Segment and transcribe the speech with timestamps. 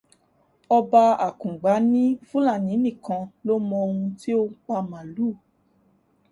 [0.77, 5.31] Ọba Akungba ní Fulani níkan ló mọ ohun tí ó pa màlúù.